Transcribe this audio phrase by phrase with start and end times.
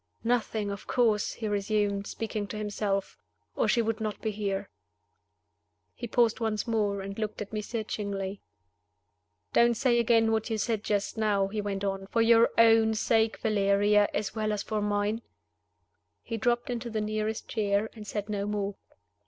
[0.23, 3.19] "Nothing, of course," he resumed, speaking to himself,
[3.55, 4.71] "or she would not be here."
[5.93, 8.41] He paused once more, and looked at me searchingly.
[9.53, 12.07] "Don't say again what you said just now," he went on.
[12.07, 15.21] "For your own sake, Valeria, as well as for mine."
[16.23, 18.73] He dropped into the nearest chair, and said no more.